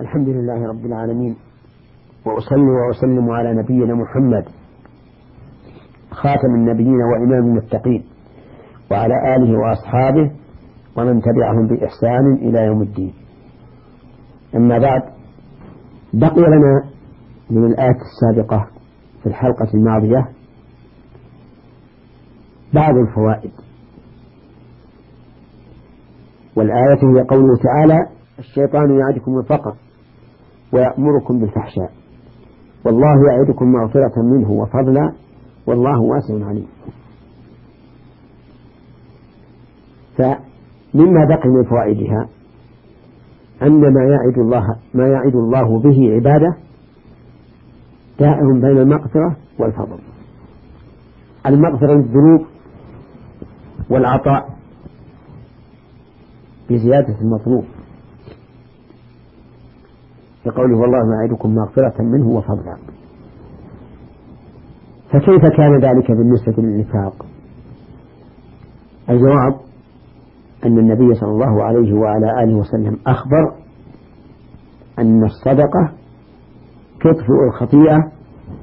[0.00, 1.36] الحمد لله رب العالمين.
[2.24, 4.44] وأصلي وأسلم على نبينا محمد
[6.10, 8.04] خاتم النبيين وإمام المتقين
[8.90, 10.30] وعلى آله وأصحابه
[10.96, 13.14] ومن تبعهم بإحسان إلى يوم الدين.
[14.54, 15.02] أما بعد
[16.14, 16.84] بقي لنا
[17.50, 18.66] من الآية السابقة
[19.22, 20.28] في الحلقة الماضية
[22.74, 23.52] بعض الفوائد.
[26.56, 27.98] والآية هي قوله تعالى
[28.38, 29.85] الشيطان يعدكم الفقر.
[30.76, 31.90] ويأمركم بالفحشاء.
[32.84, 35.12] والله يعدكم مغفرة منه وفضلا
[35.66, 36.66] والله واسع عليم.
[40.16, 42.28] فمما بقي من فوائدها
[43.62, 46.56] أن ما يعد الله ما يعد الله به عباده
[48.18, 49.98] دائر بين المغفرة والفضل.
[51.46, 52.46] المغفرة للذنوب
[53.90, 54.56] والعطاء
[56.70, 57.64] بزيادة المطلوب.
[60.46, 62.76] بقوله والله يعدكم مغفرة منه وفضلا.
[65.10, 67.26] فكيف كان ذلك بالنسبة للنفاق
[69.10, 69.54] الجواب
[70.66, 73.52] أن النبي صلى الله عليه وعلى آله وسلم أخبر
[74.98, 75.92] أن الصدقة
[77.00, 77.98] تطفئ الخطيئة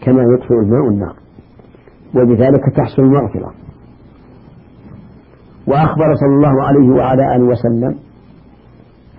[0.00, 1.16] كما يطفئ الماء النار
[2.14, 3.54] وبذلك تحصل المغفرة.
[5.66, 7.98] وأخبر صلى الله عليه وعلى آله وسلم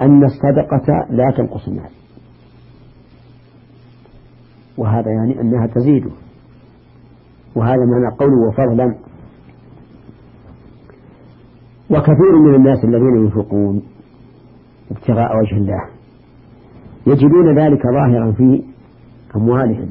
[0.02, 1.97] أن الصدقة لا تنقص المال.
[4.78, 6.12] وهذا يعني أنها تزيده
[7.56, 8.96] وهذا معنى قوله وفضلا.
[11.90, 13.84] وكثير من الناس الذين ينفقون
[14.92, 15.90] ابتغاء وجه الله
[17.08, 18.64] يجدون ذلك ظاهرا في
[19.36, 19.90] أموالهم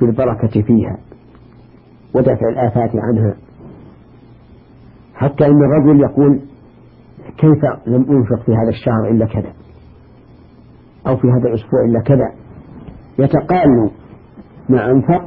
[0.00, 0.98] بالبركة فيها
[2.14, 3.36] ودفع الآفات عنها.
[5.14, 6.40] حتى إن الرجل يقول
[7.38, 9.52] كيف لم أنفق في هذا الشهر إلا كذا؟
[11.06, 12.32] أو في هذا الأسبوع إلا كذا.
[13.18, 13.90] يتقال
[14.68, 15.24] ما أنفق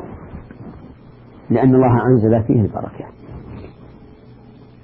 [1.49, 3.05] لأن الله أنزل فيه البركة.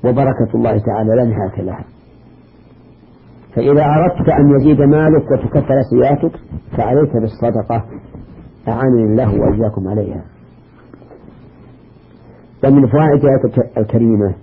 [0.05, 1.85] وبركة الله تعالى لا نهاية لها.
[3.55, 6.39] فإذا أردت أن يزيد مالك وتكثر سيئاتك
[6.77, 7.85] فعليك بالصدقة.
[8.67, 10.25] أعانني الله وإياكم عليها.
[12.63, 14.35] ومن فوائد الآية الكريمة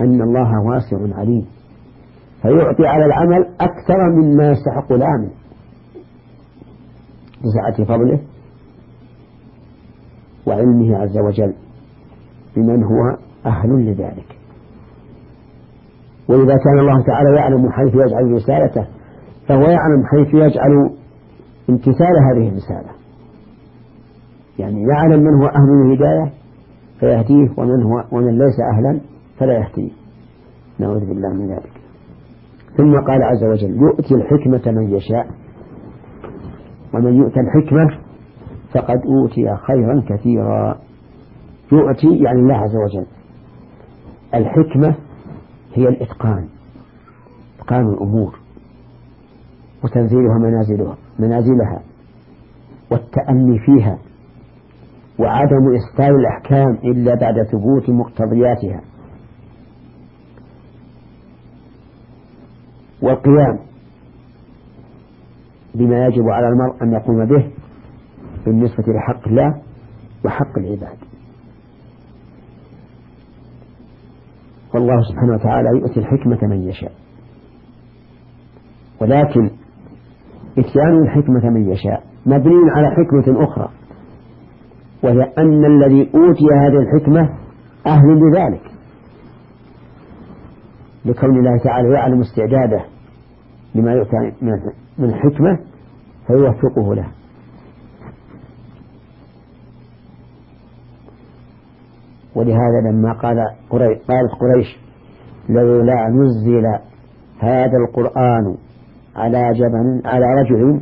[0.00, 1.46] أن الله واسع عليم.
[2.44, 5.30] فيعطي على العمل أكثر مما يستحق العامل
[7.44, 8.20] بسعة فضله
[10.46, 11.54] وعلمه عز وجل
[12.56, 13.16] بمن هو
[13.46, 14.36] أهل لذلك.
[16.28, 18.86] وإذا كان الله تعالى يعلم حيث يجعل رسالته
[19.48, 20.90] فهو يعلم حيث يجعل
[21.70, 22.90] امتثال هذه الرسالة.
[24.58, 26.32] يعني يعلم من هو أهل الهداية
[27.00, 29.00] فيهديه ومن هو ومن ليس أهلا
[29.38, 29.90] فلا يهديه.
[30.78, 31.83] نعوذ بالله من ذلك.
[32.76, 35.26] ثم قال عز وجل يؤتي الحكمة من يشاء.
[36.94, 37.98] ومن يؤتى الحكمة
[38.74, 40.78] فقد أوتي خيرا كثيرا.
[41.72, 43.06] يؤتي يعني الله عز وجل.
[44.34, 44.94] الحكمة
[45.74, 46.48] هي الإتقان
[47.58, 48.38] إتقان الأمور
[49.84, 51.82] وتنزيلها منازلها منازلها
[52.90, 53.98] والتأني فيها
[55.18, 58.80] وعدم إسقال الأحكام إلا بعد ثبوت مقتضياتها.
[63.04, 63.58] والقيام
[65.74, 67.50] بما يجب على المرء أن يقوم به
[68.46, 69.62] بالنسبة لحق الله
[70.24, 70.96] وحق العباد.
[74.74, 76.92] والله سبحانه وتعالى يؤتي الحكمة من يشاء.
[79.00, 79.50] ولكن
[80.58, 83.68] إتيان الحكمة من يشاء مبني على حكمة أخرى
[85.02, 87.30] وهي أن الذي أوتي هذه الحكمة
[87.86, 88.70] أهل لذلك.
[91.04, 92.93] لكون الله تعالى يعلم استعداده
[93.74, 94.16] لما يؤتى
[94.98, 95.58] من الحكمة
[96.26, 97.08] فيوفقه له.
[102.34, 103.36] ولهذا لما قال
[103.70, 104.78] قريش قالت قريش
[105.48, 106.66] لولا نزل
[107.38, 108.56] هذا القرآن
[109.16, 110.80] على جبل على رجل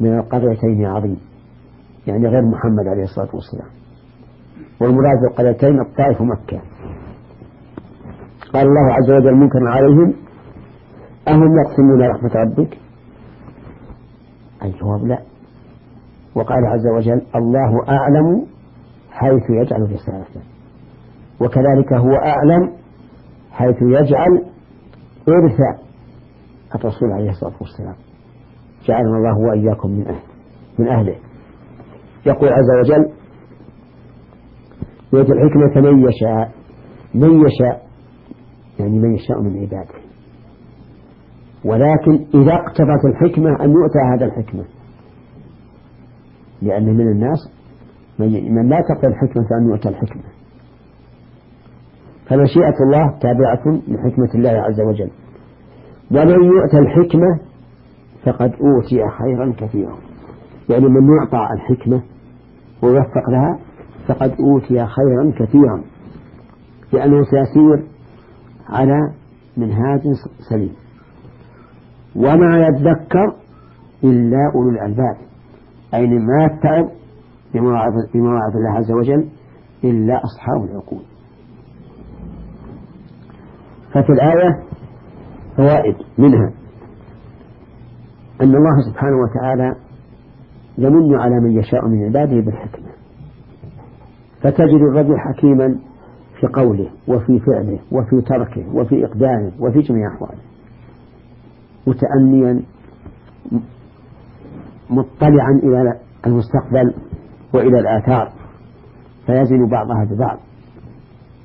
[0.00, 1.18] من القريتين عظيم
[2.06, 3.68] يعني غير محمد عليه الصلاة والسلام.
[4.80, 6.60] والمراد بالقريتين الطائف ومكة
[8.52, 10.14] قال الله عز وجل منكرا عليهم
[11.28, 12.78] أهم يقسمون رحمة ربك؟
[14.62, 15.18] الجواب لا.
[16.34, 18.46] وقال عز وجل الله أعلم
[19.10, 20.40] حيث يجعل رسالته.
[21.40, 22.72] وكذلك هو أعلم
[23.50, 24.44] حيث يجعل
[25.28, 25.60] إرث
[26.74, 27.94] الرسول عليه الصلاة والسلام.
[28.86, 30.22] جعلنا الله وإياكم من أهل
[30.78, 31.16] من أهله.
[32.26, 33.12] يقول عز وجل
[35.12, 36.52] يؤتي الحكمة من يشاء
[37.14, 37.86] من يشاء
[38.78, 39.97] يعني من يشاء من عباده.
[41.64, 44.64] ولكن إذا اقتضت الحكمة أن يؤتى هذا الحكمة.
[46.62, 47.38] لأن من الناس
[48.18, 50.22] من لا تقتضي الحكمة أن يؤتى الحكمة.
[52.26, 55.10] فمشيئة الله تابعة لحكمة الله عز وجل.
[56.10, 57.40] ومن يؤتى الحكمة
[58.24, 59.96] فقد أوتي خيرا كثيرا.
[60.68, 62.02] يعني من يعطى الحكمة
[62.82, 63.58] ويوفق لها
[64.08, 65.82] فقد أوتي خيرا كثيرا.
[66.92, 67.86] لأنه سيسير
[68.68, 69.12] على
[69.56, 70.02] منهاج
[70.50, 70.72] سليم.
[72.18, 73.34] وما يذكر
[74.04, 75.16] إلا أولو الألباب
[75.94, 76.86] أي ما يتعظ
[78.14, 79.28] بمواعظ الله عز وجل
[79.84, 81.02] إلا أصحاب العقول.
[83.92, 84.62] ففي الآية
[85.56, 86.52] فوائد منها
[88.42, 89.74] أن الله سبحانه وتعالى
[90.78, 92.88] يمن على من يشاء من عباده بالحكمة.
[94.42, 95.78] فتجد الرجل حكيما
[96.40, 100.38] في قوله وفي فعله وفي تركه وفي إقدامه وفي جميع أحواله.
[101.86, 102.62] متأنيا
[104.90, 105.94] مطلعا إلى
[106.26, 106.94] المستقبل
[107.54, 108.32] وإلى الآثار
[109.26, 110.38] فيزن بعضها ببعض.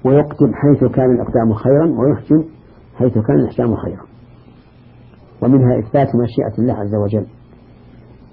[0.05, 2.43] ويقدم حيث كان الإقدام خيرا ويحجم
[2.95, 4.03] حيث كان الإحجام خيرا.
[5.41, 7.25] ومنها إثبات مشيئة الله عز وجل.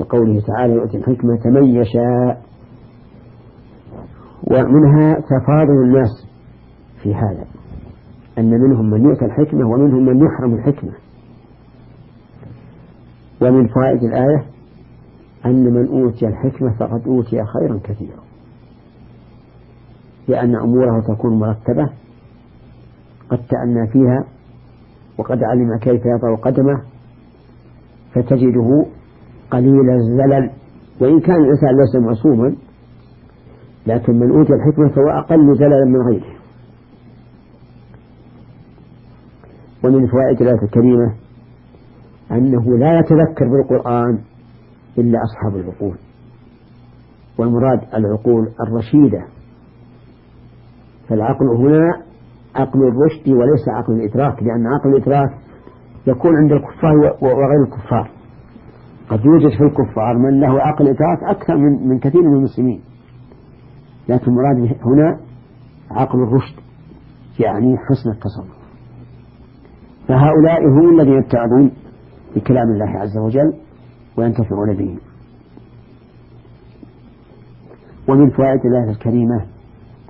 [0.01, 2.43] بقوله تعالى يؤتي الحكمة من يشاء
[4.51, 6.27] ومنها تفاضل الناس
[7.03, 7.45] في هذا
[8.39, 10.93] أن منهم من يؤتى الحكمة ومنهم من يحرم الحكمة.
[13.43, 14.45] ومن فوائد الآية
[15.47, 18.21] أن من أوتي الحكمة فقد أوتي خيرا كثيرا
[20.29, 21.91] لأن أموره تكون مرتبة.
[23.31, 24.25] قد تأنى فيها
[25.19, 26.83] وقد علم كيف يضع قدمه
[28.15, 28.87] فتجده
[29.51, 30.51] قليل الزلل.
[31.01, 32.55] وإن كان الإنسان ليس معصوما
[33.87, 36.35] لكن من أوتي الحكمة فهو أقل زللا من غيره.
[39.85, 41.15] ومن فوائد الآية الكريمة
[42.33, 44.19] أنه لا يتذكر بالقرآن
[44.99, 45.97] إلا أصحاب العقول.
[47.39, 49.25] والمراد العقول الرشيدة.
[51.09, 52.03] فالعقل هنا
[52.55, 55.31] عقل الرشد وليس عقل الإدراك لأن عقل الإدراك
[56.07, 58.11] يكون عند الكفار وغير الكفار.
[59.09, 62.81] قد يوجد في الكفار من له عقل إدراك أكثر من من كثير من المسلمين.
[64.09, 65.21] لكن المراد هنا
[65.91, 66.57] عقل الرشد
[67.41, 68.61] يعني حسن التصرف.
[70.09, 71.71] فهؤلاء هم الذين يتعظون
[72.37, 73.55] بكلام الله عز وجل
[74.17, 74.99] وينتفعون به.
[78.09, 79.47] ومن فوائد الآية الكريمة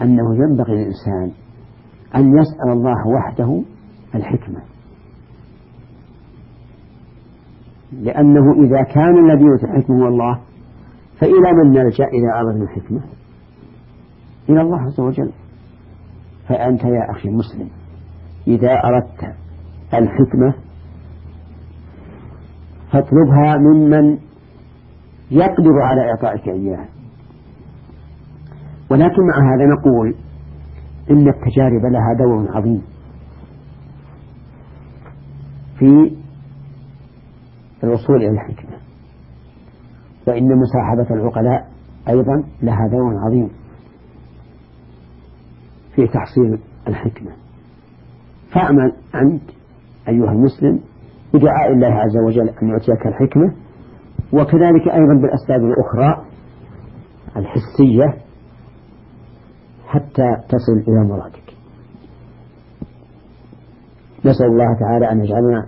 [0.02, 1.30] أنه ينبغي للإنسان
[2.14, 3.62] أن يسأل الله وحده
[4.14, 4.62] الحكمة.
[7.92, 10.40] لأنه إذا كان الذي يؤتي الحكمة هو الله
[11.18, 13.00] فإلى من نلجأ إذا أردنا الحكمة؟
[14.48, 15.32] إلى الله عز وجل.
[16.48, 17.68] فأنت يا أخي المسلم
[18.46, 19.34] إذا أردت
[19.94, 20.54] الحكمة
[22.92, 24.18] فاطلبها ممن
[25.30, 26.88] يقدر على إعطائك إياها.
[28.90, 30.14] ولكن مع هذا نقول
[31.10, 32.82] إن التجارب لها دور عظيم
[35.78, 36.16] في
[37.84, 38.76] الوصول إلى الحكمة
[40.28, 41.70] وإن مصاحبة العقلاء
[42.08, 43.50] أيضا لها دور عظيم
[45.96, 46.58] في تحصيل
[46.88, 47.30] الحكمة.
[48.52, 49.42] فاعمل أنت
[50.08, 50.80] أيها المسلم
[51.34, 53.54] بدعاء الله عز وجل أن يعطيك الحكمة
[54.32, 56.24] وكذلك أيضا بالأسباب الأخرى
[57.36, 58.22] الحسية
[59.86, 61.54] حتى تصل إلى مرادك.
[64.24, 65.66] نسأل الله تعالى أن يجعلنا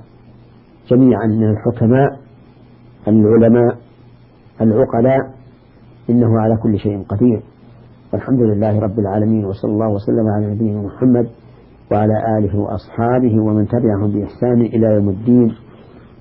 [0.88, 2.18] جميعا من الحكماء
[3.08, 3.76] العلماء
[4.60, 5.18] العقلاء
[6.10, 7.42] إنه على كل شيء قدير.
[8.12, 11.28] والحمد لله رب العالمين وصلى الله وسلم على نبينا محمد
[11.92, 15.54] وعلى آله وأصحابه ومن تبعهم بإحسان إلى يوم الدين.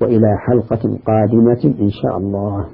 [0.02, 2.66] وإلى حلقة قادمة إن شاء الله.